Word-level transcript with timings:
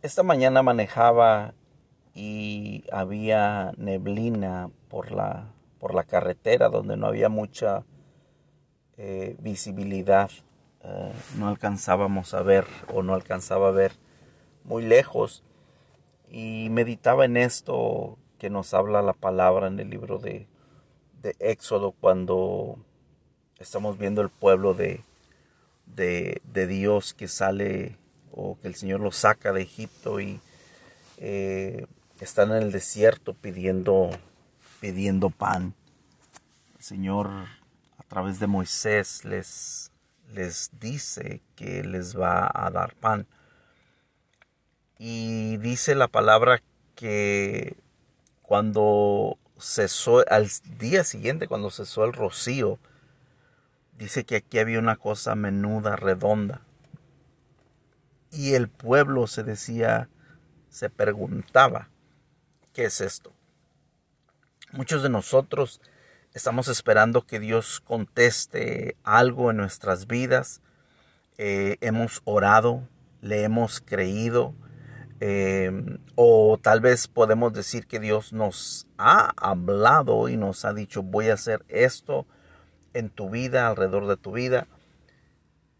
Esta 0.00 0.22
mañana 0.22 0.62
manejaba 0.62 1.54
y 2.14 2.84
había 2.92 3.72
neblina 3.76 4.70
por 4.88 5.10
la, 5.10 5.52
por 5.80 5.92
la 5.92 6.04
carretera 6.04 6.68
donde 6.68 6.96
no 6.96 7.08
había 7.08 7.28
mucha 7.28 7.84
eh, 8.96 9.34
visibilidad. 9.40 10.30
Eh, 10.84 11.12
no 11.36 11.48
alcanzábamos 11.48 12.32
a 12.32 12.42
ver 12.42 12.64
o 12.94 13.02
no 13.02 13.12
alcanzaba 13.12 13.68
a 13.68 13.72
ver 13.72 13.90
muy 14.62 14.84
lejos. 14.84 15.42
Y 16.30 16.68
meditaba 16.70 17.24
en 17.24 17.36
esto 17.36 18.18
que 18.38 18.50
nos 18.50 18.74
habla 18.74 19.02
la 19.02 19.14
palabra 19.14 19.66
en 19.66 19.80
el 19.80 19.90
libro 19.90 20.18
de, 20.18 20.46
de 21.22 21.34
Éxodo 21.40 21.90
cuando 21.90 22.78
estamos 23.58 23.98
viendo 23.98 24.22
el 24.22 24.28
pueblo 24.28 24.74
de, 24.74 25.00
de, 25.86 26.40
de 26.44 26.68
Dios 26.68 27.14
que 27.14 27.26
sale 27.26 27.96
que 28.60 28.68
el 28.68 28.74
Señor 28.74 29.00
los 29.00 29.16
saca 29.16 29.52
de 29.52 29.62
Egipto 29.62 30.20
y 30.20 30.40
eh, 31.18 31.86
están 32.20 32.50
en 32.50 32.62
el 32.62 32.72
desierto 32.72 33.34
pidiendo, 33.34 34.10
pidiendo 34.80 35.30
pan. 35.30 35.74
El 36.76 36.84
Señor 36.84 37.28
a 37.28 38.02
través 38.08 38.40
de 38.40 38.46
Moisés 38.46 39.24
les, 39.24 39.90
les 40.32 40.70
dice 40.80 41.40
que 41.56 41.82
les 41.82 42.18
va 42.18 42.50
a 42.52 42.70
dar 42.70 42.94
pan. 42.94 43.26
Y 44.98 45.56
dice 45.58 45.94
la 45.94 46.08
palabra 46.08 46.62
que 46.94 47.76
cuando 48.42 49.38
cesó, 49.58 50.24
al 50.28 50.48
día 50.78 51.04
siguiente, 51.04 51.46
cuando 51.46 51.70
cesó 51.70 52.04
el 52.04 52.12
rocío, 52.12 52.78
dice 53.96 54.24
que 54.24 54.36
aquí 54.36 54.58
había 54.58 54.78
una 54.78 54.96
cosa 54.96 55.34
menuda, 55.34 55.96
redonda. 55.96 56.62
Y 58.30 58.54
el 58.54 58.68
pueblo 58.68 59.26
se 59.26 59.42
decía, 59.42 60.08
se 60.68 60.90
preguntaba, 60.90 61.88
¿qué 62.72 62.84
es 62.84 63.00
esto? 63.00 63.32
Muchos 64.72 65.02
de 65.02 65.08
nosotros 65.08 65.80
estamos 66.34 66.68
esperando 66.68 67.26
que 67.26 67.40
Dios 67.40 67.80
conteste 67.80 68.96
algo 69.02 69.50
en 69.50 69.56
nuestras 69.56 70.06
vidas. 70.06 70.60
Eh, 71.38 71.78
hemos 71.80 72.20
orado, 72.24 72.86
le 73.22 73.44
hemos 73.44 73.80
creído, 73.80 74.54
eh, 75.20 75.98
o 76.14 76.58
tal 76.62 76.80
vez 76.80 77.08
podemos 77.08 77.52
decir 77.52 77.86
que 77.86 77.98
Dios 77.98 78.32
nos 78.32 78.86
ha 78.98 79.32
hablado 79.36 80.28
y 80.28 80.36
nos 80.36 80.64
ha 80.64 80.72
dicho 80.72 81.02
voy 81.02 81.28
a 81.28 81.34
hacer 81.34 81.64
esto 81.68 82.26
en 82.94 83.10
tu 83.10 83.30
vida, 83.30 83.68
alrededor 83.68 84.06
de 84.06 84.16
tu 84.16 84.32
vida, 84.32 84.66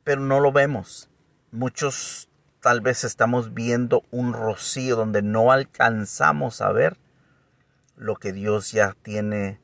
pero 0.02 0.20
no 0.20 0.41
lo 0.41 0.50
vemos. 0.50 1.08
Muchos 1.52 2.28
tal 2.60 2.80
vez 2.80 3.04
estamos 3.04 3.54
viendo 3.54 4.04
un 4.10 4.32
rocío 4.32 4.96
donde 4.96 5.22
no 5.22 5.52
alcanzamos 5.52 6.60
a 6.60 6.72
ver 6.72 6.98
lo 7.96 8.16
que 8.16 8.32
Dios 8.32 8.72
ya 8.72 8.96
tiene 9.02 9.60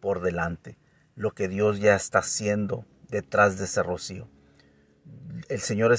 por 0.00 0.20
delante, 0.22 0.78
lo 1.14 1.32
que 1.32 1.48
Dios 1.48 1.78
ya 1.78 1.94
está 1.94 2.20
haciendo 2.20 2.84
detrás 3.08 3.58
de 3.58 3.64
ese 3.64 3.82
rocío. 3.82 4.28
El 5.48 5.60
Señor 5.60 5.94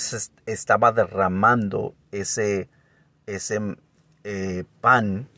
estaba 0.45 0.91
derramando 0.91 1.95
ese, 2.11 2.69
ese 3.25 3.77
eh, 4.23 4.63
pan 4.81 5.29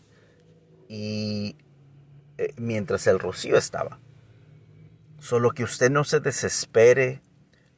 y 0.87 1.57
eh, 2.37 2.53
mientras 2.57 3.07
el 3.07 3.19
rocío 3.19 3.57
estaba. 3.57 3.99
Solo 5.19 5.51
que 5.51 5.63
usted 5.63 5.89
no 5.89 6.03
se 6.03 6.19
desespere, 6.19 7.21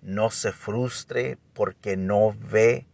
no 0.02 0.30
se 0.32 0.52
frustre 0.52 1.38
porque 1.54 1.96
no 1.96 2.36
ve 2.52 2.88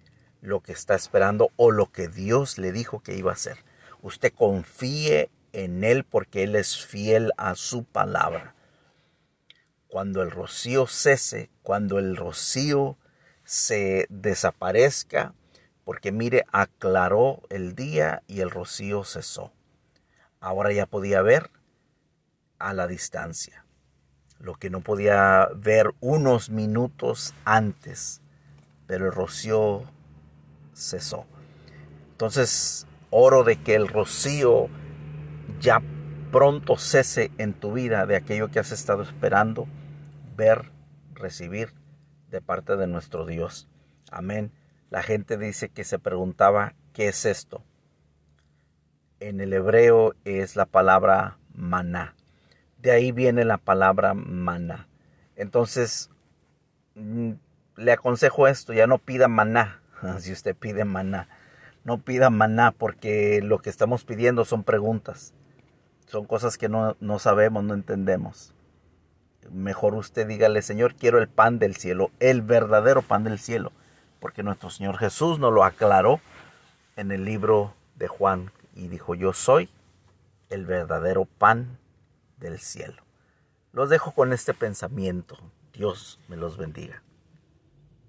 lo 0.44 0.60
que 0.60 0.74
está 0.74 0.94
esperando 0.94 1.52
o 1.56 1.72
lo 1.72 1.90
que 1.92 2.10
Dios 2.10 2.58
le 2.58 2.74
dijo 2.74 3.02
que 3.02 3.16
iba 3.16 3.32
a 3.32 3.36
hacer. 3.36 3.58
Usted 4.02 4.34
confíe 4.34 5.32
en 5.54 5.86
Él 5.86 6.04
porque 6.04 6.44
Él 6.44 6.58
es 6.58 6.86
fiel 6.86 7.32
a 7.38 7.56
su 7.56 7.86
palabra. 7.86 8.54
Cuando 9.88 10.22
el 10.22 10.32
rocío 10.32 10.86
cese, 10.86 11.50
cuando 11.62 11.98
el 11.98 12.18
rocío 12.18 12.98
se 13.46 14.06
desaparezca, 14.10 15.34
porque 15.86 16.12
mire, 16.12 16.44
aclaró 16.52 17.42
el 17.50 17.74
día 17.74 18.22
y 18.28 18.42
el 18.42 18.52
rocío 18.52 19.06
cesó. 19.06 19.54
Ahora 20.42 20.74
ya 20.74 20.88
podía 20.88 21.22
ver 21.22 21.52
a 22.60 22.74
la 22.74 22.86
distancia, 22.88 23.66
lo 24.40 24.56
que 24.56 24.70
no 24.70 24.82
podía 24.82 25.48
ver 25.56 25.94
unos 26.02 26.50
minutos 26.50 27.34
antes, 27.46 28.22
pero 28.88 29.06
el 29.06 29.14
rocío 29.14 29.86
cesó. 30.84 31.26
Entonces, 32.12 32.88
oro 33.10 33.44
de 33.44 33.58
que 33.58 33.76
el 33.76 33.88
rocío 33.88 34.70
ya 35.60 35.82
pronto 36.32 36.78
cese 36.78 37.32
en 37.38 37.54
tu 37.54 37.74
vida 37.74 38.06
de 38.06 38.16
aquello 38.16 38.50
que 38.50 38.60
has 38.60 38.72
estado 38.72 39.04
esperando, 39.04 39.68
ver, 40.36 40.72
recibir 41.14 41.74
de 42.32 42.42
parte 42.42 42.76
de 42.76 42.88
nuestro 42.88 43.26
Dios. 43.26 43.68
Amén. 44.12 44.52
La 44.90 45.04
gente 45.04 45.38
dice 45.38 45.70
que 45.70 45.84
se 45.84 46.00
preguntaba, 46.00 46.74
¿qué 46.92 47.08
es 47.08 47.26
esto? 47.26 47.64
En 49.20 49.42
el 49.42 49.54
hebreo 49.54 50.16
es 50.26 50.56
la 50.56 50.66
palabra 50.66 51.38
maná. 51.54 52.16
De 52.80 52.92
ahí 52.92 53.12
viene 53.12 53.46
la 53.46 53.58
palabra 53.58 54.16
maná. 54.16 54.88
Entonces, 55.36 56.10
mm, 56.96 57.34
le 57.78 57.92
aconsejo 57.92 58.48
esto, 58.48 58.74
ya 58.74 58.88
no 58.88 58.98
pida 58.98 59.28
maná, 59.28 59.83
si 60.20 60.32
usted 60.32 60.56
pide 60.56 60.86
maná. 60.86 61.28
No 61.84 61.98
pida 61.98 62.30
maná 62.30 62.72
porque 62.72 63.42
lo 63.44 63.60
que 63.60 63.70
estamos 63.70 64.06
pidiendo 64.06 64.46
son 64.46 64.64
preguntas. 64.64 65.34
Son 66.08 66.26
cosas 66.26 66.58
que 66.58 66.70
no, 66.70 66.96
no 67.00 67.20
sabemos, 67.20 67.64
no 67.64 67.74
entendemos. 67.74 68.54
Mejor 69.52 69.96
usted 69.96 70.28
dígale, 70.28 70.62
Señor, 70.62 70.96
quiero 70.96 71.20
el 71.20 71.28
pan 71.28 71.60
del 71.60 71.76
cielo, 71.76 72.12
el 72.20 72.42
verdadero 72.42 73.02
pan 73.02 73.24
del 73.26 73.40
cielo. 73.40 73.72
Porque 74.20 74.44
nuestro 74.44 74.70
Señor 74.70 74.98
Jesús 74.98 75.40
nos 75.40 75.52
lo 75.52 75.66
aclaró 75.66 76.22
en 76.96 77.12
el 77.12 77.26
libro 77.26 77.74
de 77.96 78.08
Juan 78.08 78.52
y 78.76 78.88
dijo, 78.88 79.16
yo 79.16 79.34
soy 79.34 79.70
el 80.50 80.66
verdadero 80.66 81.26
pan 81.26 81.78
del 82.38 82.60
cielo. 82.60 83.04
Los 83.74 83.90
dejo 83.90 84.12
con 84.12 84.32
este 84.32 84.54
pensamiento. 84.54 85.38
Dios 85.74 86.20
me 86.28 86.38
los 86.38 86.58
bendiga. 86.58 87.02